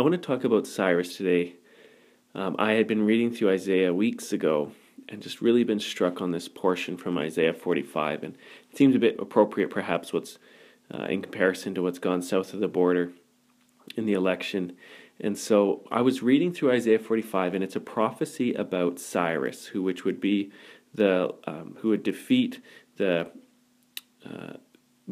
[0.00, 1.56] I want to talk about Cyrus today.
[2.34, 4.72] Um, I had been reading through Isaiah weeks ago
[5.10, 8.34] and just really been struck on this portion from Isaiah 45, and
[8.70, 10.38] it seems a bit appropriate, perhaps, what's
[10.90, 13.12] uh, in comparison to what's gone south of the border
[13.94, 14.74] in the election.
[15.20, 19.82] And so I was reading through Isaiah 45, and it's a prophecy about Cyrus, who
[19.82, 20.50] which would be
[20.94, 22.62] the um, who would defeat
[22.96, 23.30] the
[24.24, 24.54] uh,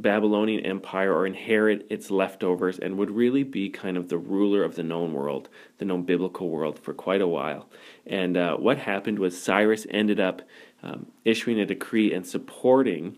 [0.02, 4.74] Babylonian Empire or inherit its leftovers and would really be kind of the ruler of
[4.74, 7.68] the known world, the known biblical world, for quite a while.
[8.06, 10.42] And uh, what happened was Cyrus ended up
[10.82, 13.16] um, issuing a decree and supporting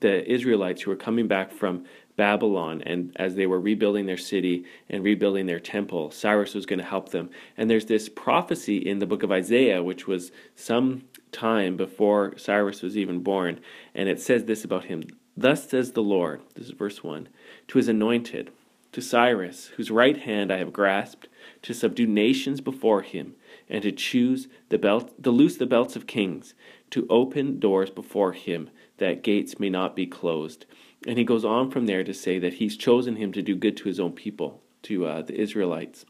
[0.00, 1.84] the Israelites who were coming back from
[2.16, 6.80] Babylon, and as they were rebuilding their city and rebuilding their temple, Cyrus was going
[6.80, 7.30] to help them.
[7.56, 12.82] And there's this prophecy in the book of Isaiah, which was some time before Cyrus
[12.82, 13.60] was even born,
[13.94, 15.04] and it says this about him
[15.40, 17.28] Thus says the Lord, this is verse 1,
[17.68, 18.50] to his anointed,
[18.90, 21.28] to Cyrus, whose right hand I have grasped,
[21.62, 23.36] to subdue nations before him,
[23.68, 26.54] and to choose the belt, to loose the belts of kings,
[26.90, 30.66] to open doors before him, that gates may not be closed.
[31.06, 33.76] And he goes on from there to say that he's chosen him to do good
[33.76, 36.04] to his own people, to uh, the Israelites.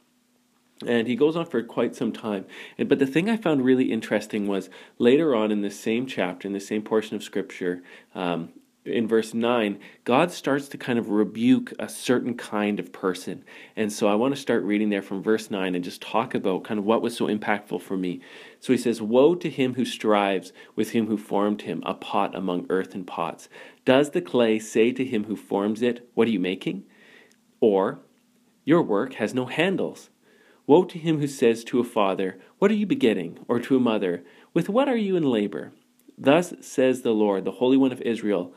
[0.86, 2.46] And he goes on for quite some time.
[2.78, 6.48] And, but the thing I found really interesting was later on in the same chapter,
[6.48, 7.82] in the same portion of Scripture,
[8.14, 13.44] um, in verse 9, God starts to kind of rebuke a certain kind of person.
[13.76, 16.64] And so I want to start reading there from verse 9 and just talk about
[16.64, 18.20] kind of what was so impactful for me.
[18.60, 22.34] So he says, Woe to him who strives with him who formed him, a pot
[22.34, 23.48] among earthen pots.
[23.84, 26.84] Does the clay say to him who forms it, What are you making?
[27.60, 28.00] Or,
[28.64, 30.10] Your work has no handles.
[30.66, 33.38] Woe to him who says to a father, What are you begetting?
[33.48, 35.72] Or to a mother, With what are you in labor?
[36.16, 38.54] Thus says the Lord, the Holy One of Israel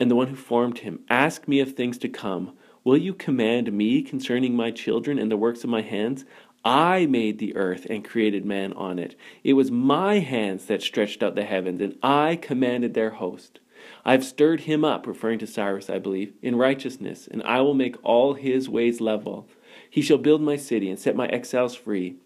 [0.00, 1.00] and the one who formed him.
[1.10, 2.56] Ask me of things to come.
[2.82, 6.24] Will you command me concerning my children and the works of my hands?
[6.64, 9.14] I made the earth and created man on it.
[9.44, 13.60] It was my hands that stretched out the heavens, and I commanded their host.
[14.04, 17.74] I have stirred him up, referring to Cyrus, I believe, in righteousness, and I will
[17.74, 19.48] make all his ways level.
[19.88, 22.16] He shall build my city and set my exiles free,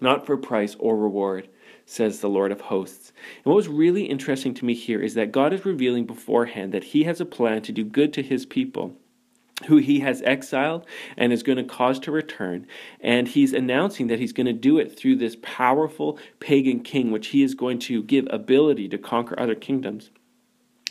[0.00, 1.48] not for price or reward
[1.86, 3.12] says the Lord of hosts.
[3.44, 6.84] And what was really interesting to me here is that God is revealing beforehand that
[6.84, 8.96] He has a plan to do good to His people
[9.66, 10.84] who he has exiled
[11.16, 12.66] and is going to cause to return.
[13.00, 17.28] And he's announcing that he's going to do it through this powerful pagan king, which
[17.28, 20.10] he is going to give ability to conquer other kingdoms.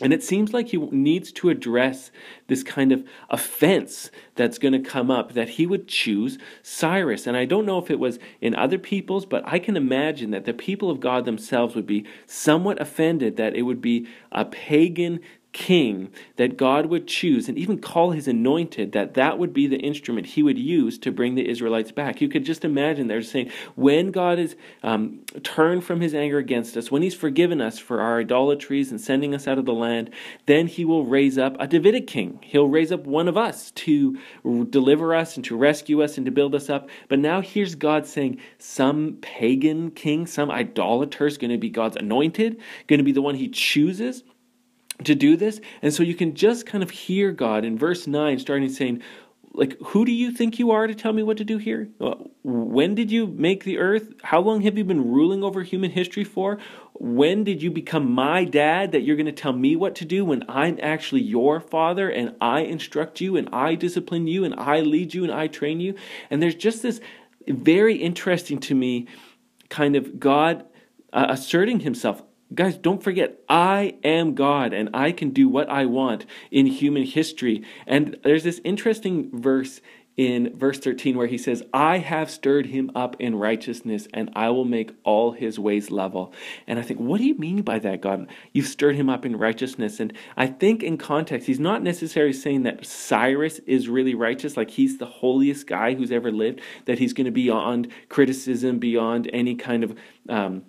[0.04, 2.10] And it seems like he needs to address
[2.46, 7.26] this kind of offense that's going to come up that he would choose Cyrus.
[7.26, 10.44] And I don't know if it was in other people's, but I can imagine that
[10.44, 15.20] the people of God themselves would be somewhat offended that it would be a pagan
[15.54, 19.78] king that God would choose and even call his anointed, that that would be the
[19.78, 22.20] instrument he would use to bring the Israelites back.
[22.20, 26.76] You could just imagine they're saying, when God has um, turned from his anger against
[26.76, 30.10] us, when he's forgiven us for our idolatries and sending us out of the land,
[30.46, 32.40] then he will raise up a Davidic king.
[32.42, 34.18] He'll raise up one of us to
[34.68, 36.90] deliver us and to rescue us and to build us up.
[37.08, 41.96] But now here's God saying, some pagan king, some idolater is going to be God's
[41.96, 44.24] anointed, going to be the one he chooses
[45.02, 45.60] to do this.
[45.82, 49.02] And so you can just kind of hear God in verse 9 starting saying,
[49.56, 51.88] like, who do you think you are to tell me what to do here?
[52.42, 54.12] When did you make the earth?
[54.24, 56.58] How long have you been ruling over human history for?
[56.94, 60.24] When did you become my dad that you're going to tell me what to do
[60.24, 64.80] when I'm actually your father and I instruct you and I discipline you and I
[64.80, 65.94] lead you and I train you?
[66.30, 67.00] And there's just this
[67.46, 69.06] very interesting to me
[69.68, 70.64] kind of God
[71.12, 75.86] uh, asserting himself Guys, don't forget, I am God and I can do what I
[75.86, 77.64] want in human history.
[77.86, 79.80] And there's this interesting verse
[80.16, 84.50] in verse 13 where he says, I have stirred him up in righteousness and I
[84.50, 86.32] will make all his ways level.
[86.66, 88.28] And I think, what do you mean by that, God?
[88.52, 89.98] You've stirred him up in righteousness.
[89.98, 94.70] And I think in context, he's not necessarily saying that Cyrus is really righteous, like
[94.70, 99.28] he's the holiest guy who's ever lived, that he's going to be beyond criticism, beyond
[99.32, 99.96] any kind of.
[100.28, 100.62] Um,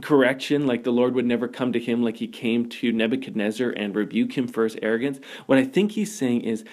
[0.00, 3.94] correction, like the Lord would never come to him like he came to Nebuchadnezzar and
[3.94, 5.20] rebuke him for his arrogance.
[5.46, 6.64] What I think he's saying is,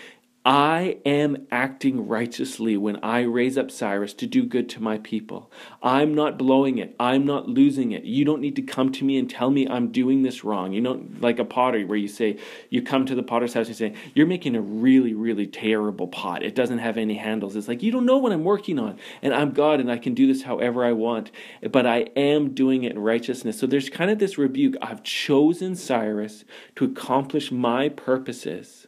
[0.50, 5.52] I am acting righteously when I raise up Cyrus to do good to my people.
[5.84, 6.96] I'm not blowing it.
[7.00, 8.04] I'm not losing it.
[8.04, 10.74] You don't need to come to me and tell me I'm doing this wrong.
[10.74, 12.40] You know, like a pottery where you say,
[12.72, 16.42] you come to the potter's house and say, You're making a really, really terrible pot.
[16.42, 17.56] It doesn't have any handles.
[17.56, 18.98] It's like, You don't know what I'm working on.
[19.22, 21.30] And I'm God and I can do this however I want.
[21.72, 23.60] But I am doing it in righteousness.
[23.60, 24.78] So there's kind of this rebuke.
[24.82, 26.44] I've chosen Cyrus
[26.78, 28.88] to accomplish my purposes.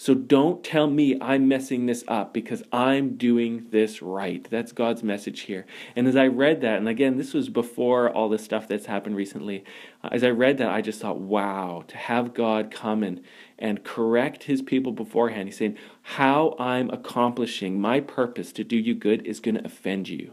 [0.00, 4.42] So don't tell me I'm messing this up because I'm doing this right.
[4.48, 5.66] That's God's message here.
[5.94, 9.16] And as I read that, and again, this was before all the stuff that's happened
[9.16, 9.62] recently,
[10.02, 13.20] uh, as I read that, I just thought, wow, to have God come and,
[13.58, 15.48] and correct his people beforehand.
[15.48, 20.08] He's saying, how I'm accomplishing my purpose to do you good is going to offend
[20.08, 20.32] you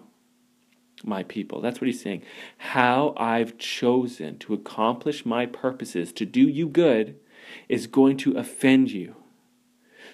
[1.04, 1.60] my people.
[1.60, 2.24] That's what he's saying.
[2.58, 7.20] How I've chosen to accomplish my purposes to do you good
[7.68, 9.18] is going to offend you.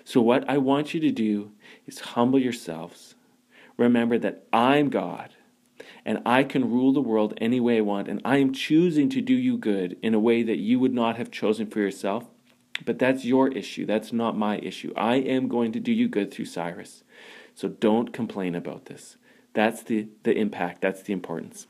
[0.04, 1.52] So, what I want you to do
[1.86, 3.16] is humble yourselves.
[3.78, 5.36] Remember that I'm God
[6.06, 9.22] and I can rule the world any way I want, and I am choosing to
[9.22, 12.26] do you good in a way that you would not have chosen for yourself.
[12.86, 13.86] But that's your issue.
[13.86, 14.94] That's not my issue.
[14.98, 17.04] I am going to do you good through Cyrus.
[17.54, 19.18] So don't complain about this.
[19.54, 21.68] That's the, the impact, that's the importance.